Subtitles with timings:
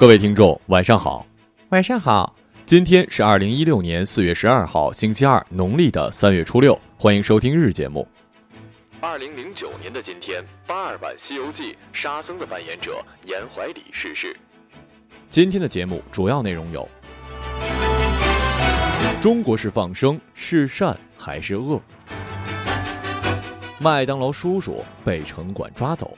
[0.00, 1.26] 各位听众，晚上好，
[1.68, 2.34] 晚上好。
[2.64, 6.80] 今天是二零一六年四月十二号，星期二，农历的三月初六。
[6.96, 8.08] 欢迎收听日节目。
[8.98, 14.34] 二零零九年的今天，八二版《西游记》沙僧的扮演者严怀礼逝世。
[15.28, 16.88] 今天的节目主要内容有：
[19.20, 21.78] 中国式放生是善还是恶？
[23.78, 26.16] 麦当劳叔叔被城管抓走。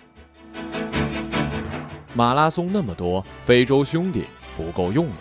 [2.14, 4.24] 马拉松那么多，非洲兄弟
[4.56, 5.14] 不够用了。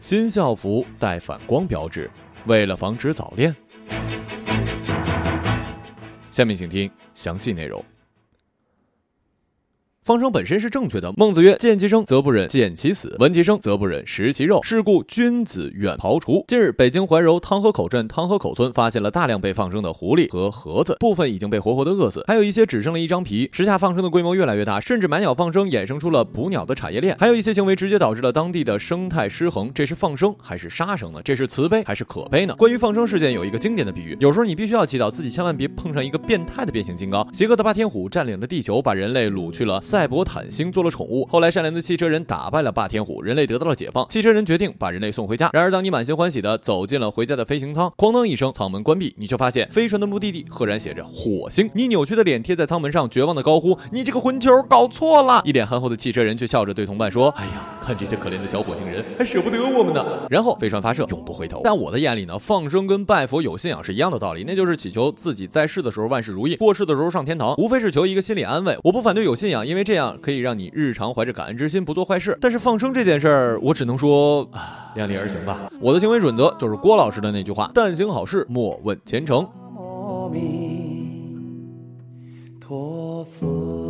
[0.00, 2.10] 新校服带反光标志，
[2.46, 3.54] 为了防止早恋。
[6.30, 7.84] 下面请听详细内容。
[10.04, 11.10] 放生本身是正确的。
[11.16, 14.60] 孟子曰：“见其生，则不忍见其死；闻其声，则不忍食其肉。
[14.62, 23.48] 是故君子远庖厨。”近日，北京怀柔汤河口镇汤河口村发现了大量被放生的狐狸和盒子，部分已经被活活的饿死，还有一些只剩了一张皮。
[23.50, 29.70] 时下放生的规模越来越大，甚至买鸟放生衍生出了捕鸟的产业链，还有一些行为直接导致了当地的生态失衡。
[29.74, 31.22] 这是放生还是杀生呢？
[31.24, 32.54] 这是慈悲还是可悲呢？
[32.56, 37.26] 关于放生事件，有一个经典的比喻：有时候你必须要祈祷自己千万别碰上一个变态的变形金刚。
[37.32, 39.80] 邪恶的霸天虎占领了地球，把人类掳去了。
[39.94, 44.04] 赛博坦星做了宠物，后来善良的汽车人打败了霸天虎，人类得到了解放。
[44.08, 45.48] 汽车人决定把人类送回家。
[45.52, 51.70] 然而，当你满心欢喜的走进了回家的飞行舱，哐当一声，舱门关闭，你却发现飞船的目的地赫然写着火星。
[51.74, 57.52] 你扭曲的脸贴在舱门上，绝望的高呼：“你这个混球，搞错了！”一脸憨厚的汽车人却笑着对同伴说：“哎呀，
[57.84, 61.60] 看这些可怜的小火星人，还舍不得我们呢。”然后飞船发射，永不回头。
[61.62, 68.76] 在我的眼里呢，放生跟拜佛有信仰是一样的道理，那就是祈求自己在世的时候万事如意，过世的时候上天堂，无非是求一个心理安慰。
[68.82, 71.04] 我不反对有信仰，因为这样可以让你日常。
[71.14, 72.36] 怀着感恩之心，不做坏事。
[72.40, 74.48] 但是放生这件事儿，我只能说
[74.96, 75.70] 量力而行吧。
[75.80, 79.46] 我的行为准则就是郭老师的那句话：但行好事，莫问前程。
[79.76, 81.20] 阿弥
[82.58, 83.83] 陀佛。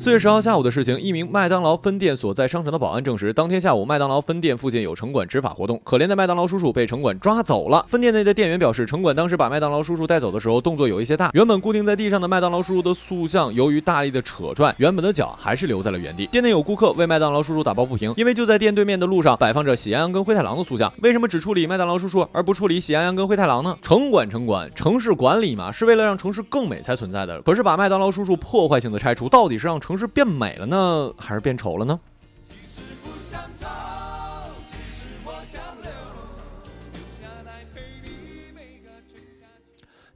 [0.00, 7.84] 四月十号下午的事情，一名麦当劳分店所在商城的保安证实，当天下午麦当劳分店附近有城管执法活动，可怜的麦当劳叔叔被城管抓走了。
[7.88, 16.26] 分店内的店员表示，城管当时把麦当劳叔叔带走的时候，动作有一些大，原本固定在地上的麦当劳叔叔的塑像，由于大力的扯拽，原本的脚还是留在了原地。
[16.26, 23.76] 店内有顾客为麦当劳叔叔打抱不平，因为就在店对面的路上摆放着喜羊羊跟灰太狼的塑像，为什么只处理麦当劳叔叔而不处理喜羊羊跟灰太狼呢？
[23.82, 27.42] 城管城管，城市管理嘛，是为了让城市更美才存在的。
[27.42, 31.98] 可是把麦当劳叔叔破坏性的拆除，到底是让城市变美了呢，还是变丑了呢？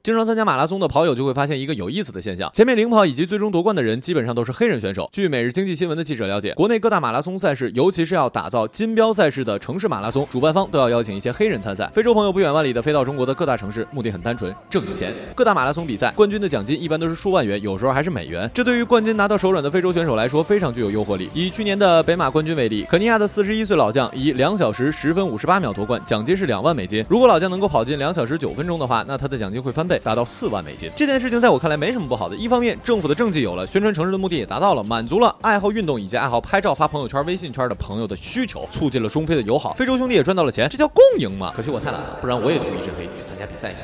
[0.03, 5.09] 经常参加马拉松的跑友就会发现一个有意思的现象：前面领跑以及最终夺冠的人基本上都是黑人选手。
[5.13, 11.89] 据《每日经济新闻》的记者了解，国内各大马拉松赛事，尤其是要打造金标赛事的城市马拉松，主办方都要邀请一些黑人参赛。
[11.93, 15.13] 非洲朋友不远万里的飞到中国的各大城市，目的很单纯，挣钱。
[15.33, 18.51] 各大马拉松比赛冠军的奖金一般都是数万元，有时候还是美元。
[18.53, 21.29] 这对于冠军拿到手软的非洲选手来说，非常具有诱惑力。
[21.33, 27.05] 以去年的北马冠军为例，肯尼亚的四十一岁老将以两小时十分五十八秒夺冠，奖金是两万美金。
[27.07, 30.91] 如果老将能够跑进两小时九分钟的话，那他的奖金会翻倍，达到四万美金。
[30.95, 32.35] 这件事情在我看来没什么不好的。
[32.35, 41.51] 一方面，政府的政绩有了，宣传城市的目的也达到了，满足了爱好运动以及爱好拍照发朋友圈、微信圈的朋友的需求，促进了中非的友好，非洲兄弟也赚到了钱，这叫共赢嘛？
[41.55, 43.81] 可惜我太懒了，不然我也涂一身黑去参加比赛去。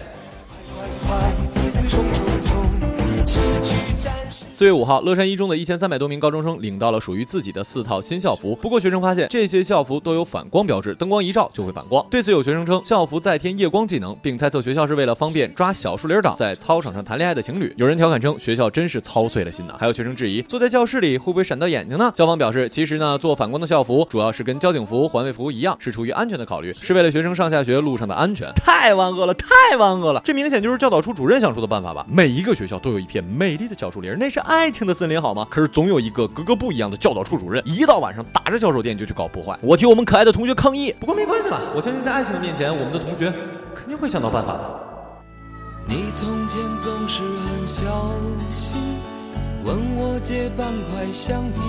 [4.51, 8.55] 四月五号，乐山一中的一千三百多名高中生领到了属于自己的四套新校服。
[8.55, 12.05] 不过，学生发现这些校服都有反光标志，灯光一照就会反光。
[12.09, 17.73] 对此，有学生称校服再添夜光技能，并猜测学校是为了方便抓小树林党在操场上谈恋爱的情侣。
[17.77, 19.75] 有人调侃称学校真是操碎了心呐。
[19.79, 22.11] 还有学生质疑，坐在教室里会不会闪到眼睛呢？
[22.15, 28.51] 校方表示，其实呢，做反光的校服主要是跟交警服、环卫服一样，是出于安全的考虑，是为了学生上下学路上的安全。
[28.55, 30.21] 太万恶了，太万恶了！
[30.23, 32.05] 这明显就是教导处主任想出的办法吧？
[32.09, 35.47] 每一个学校都有一片美丽的小树林，那是爱情的森林好吗？
[35.49, 39.57] 可是总有一个格格不一样的教导处主任，一到晚上打着小手电就去搞破坏。
[39.61, 40.93] 我替我们可爱的同学抗议。
[40.99, 43.33] 不过没关系了，我相信在爱情的面前，我们的同学
[43.75, 44.79] 肯定会想到办法的。
[45.87, 47.85] 你从前总是很小
[48.51, 48.77] 心，
[49.63, 51.59] 问我借半块橡皮，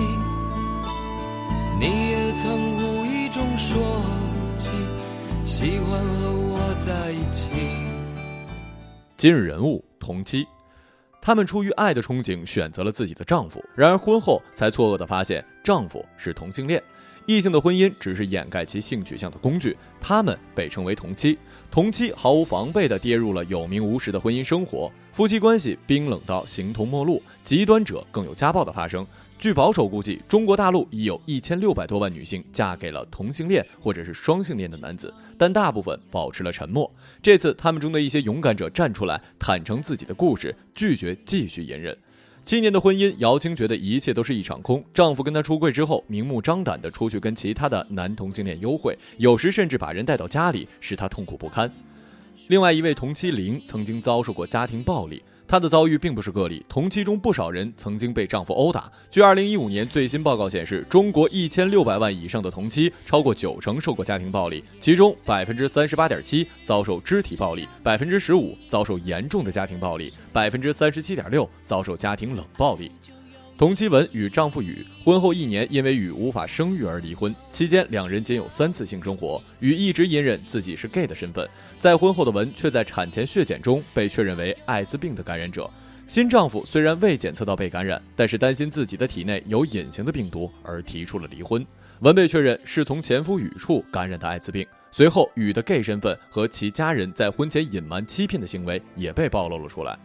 [1.79, 3.81] 你也曾无意中说
[4.55, 4.69] 起
[5.43, 7.49] 喜欢和我在一起。
[9.17, 10.45] 今日人物同妻，
[11.21, 16.81] 他们出于爱的憧憬选择了自己的丈夫，然而婚后才错愕地发现丈夫是同性恋。
[17.27, 21.37] 异性的婚姻只是掩盖其性取向的工具，他们被称为同妻。
[21.69, 29.05] 同妻毫无防备地跌入了有名无实的婚姻生活，夫妻关系冰冷到形同陌路，极端者更有家暴的发生。
[29.41, 36.89] 据保守估计，中国大陆已有一千六百多万女性嫁给了同性恋或者是双性恋的男子，但大部分保持了沉默。
[37.23, 41.97] 这次，他们中的一些勇敢者站出来，坦诚自己的故事，拒绝继续隐忍。
[42.45, 44.85] 七年的婚姻，姚青觉得一切都是一场空。
[44.93, 51.73] 丈夫跟她出柜之后，明目张胆地出去跟其他的男同性恋幽会，有时甚至把人带到家里，使她痛苦不堪。
[52.49, 55.23] 另外一位同妻林曾经遭受过家庭暴力。
[55.51, 58.89] 她的遭遇并不是个例，同期中不少人曾经被丈夫殴打。
[59.09, 72.89] 据二零一五年最新报告显示，中国一千六百万以上的同期，超过九成受过家庭暴力，其中百分之三十八点七遭受肢体暴力，百分之十五遭受严重的家庭暴力，百分之三十七点六遭受家庭冷暴力。
[73.61, 77.31] 同期文与丈夫宇婚后一年，因为宇无法生育而离婚。
[77.53, 79.39] 期间，两人仅有三次性生活。
[79.59, 81.47] 宇一直隐忍自己是 gay 的身份，
[81.77, 85.69] 在婚后的文却在产前血检中被确认为艾滋病的感染者。
[86.07, 91.63] 新丈夫虽然未检测到被感染，但是担心自己的体内有隐形的病毒而提出了离婚。
[91.99, 94.65] 文被确认是从前夫宇处感染的艾滋病。
[94.89, 99.95] 随后，宇的 gay 身份和其家人在婚前隐瞒欺骗的行为也被暴露了出来。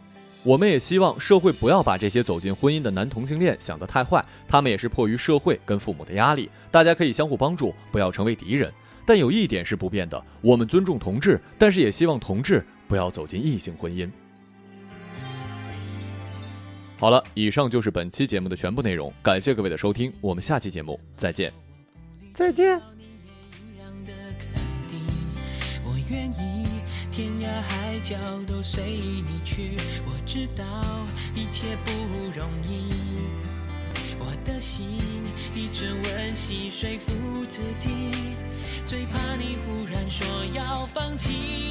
[0.46, 8.72] 我们也希望社会不要把这些走进婚姻的男同性恋想得太坏，他们也是迫于社会跟父母的压力，大家可以相互帮助，不要成为敌人。
[9.04, 14.08] 但有一点是不变的，我们尊重同志，但是也希望同志不要走进异性婚姻。
[16.96, 21.52] 好了，以上就是本期节目的全部内容，感谢各位的收听，我们下期节目再见。
[22.32, 22.80] 再见。
[27.16, 28.14] 天涯海角
[28.46, 30.62] 都随你去，我知道
[31.34, 31.90] 一切不
[32.38, 32.92] 容易。
[34.18, 34.98] 我的心
[35.54, 37.14] 一直温习说服
[37.48, 37.88] 自己，
[38.84, 41.65] 最怕你忽然说要放弃。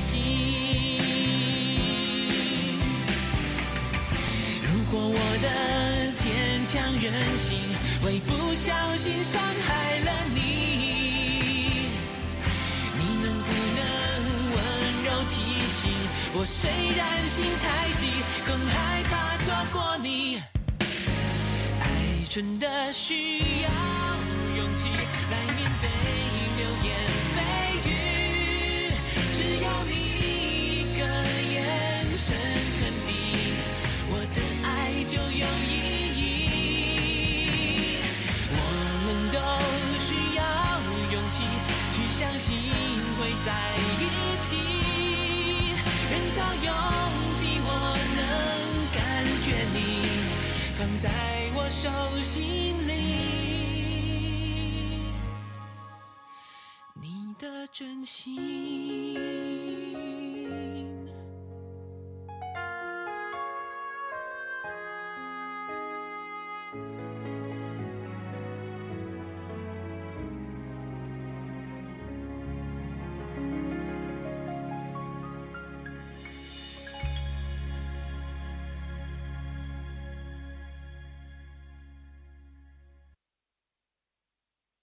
[0.00, 1.08] 心。
[4.62, 5.46] 如果我的
[6.16, 7.60] 坚强任性。
[8.02, 10.38] 会不小心伤害了你，
[12.96, 13.80] 你能不能
[14.54, 14.56] 温
[15.04, 15.34] 柔提
[15.68, 15.92] 醒
[16.32, 16.42] 我？
[16.46, 17.66] 虽然心太
[18.00, 18.08] 急，
[18.46, 20.40] 更害怕错过你。
[21.78, 21.84] 爱
[22.30, 23.68] 真的需要
[24.56, 24.88] 勇气
[25.30, 25.89] 来面对
[50.80, 51.10] 放在
[51.54, 51.90] 我手
[52.22, 52.94] 心里，
[56.94, 59.39] 你的真心。